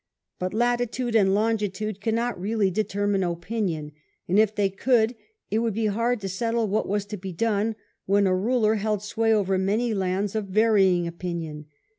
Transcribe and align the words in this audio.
But 0.39 0.51
latitude 0.55 1.13
and 1.15 1.35
longitude 1.35 2.01
cannot 2.01 2.41
really 2.41 2.71
determine 2.71 3.21
opinion, 3.23 3.91
and 4.27 4.39
if 4.39 4.55
they 4.55 4.67
could, 4.67 5.13
it 5.51 5.59
would 5.59 5.75
be 5.75 5.85
hard 5.85 6.21
to 6.21 6.27
settle 6.27 6.67
what 6.67 6.87
was 6.87 7.05
to 7.05 7.17
be 7.17 7.31
done, 7.31 7.75
when 8.07 8.25
a 8.25 8.35
ruler 8.35 8.77
held 8.81 9.03
sway 9.03 9.31
over 9.31 9.59
many 9.59 9.93
lands 9.93 10.33
of 10.33 10.45
varying 10.47 11.05
opinion. 11.05 11.67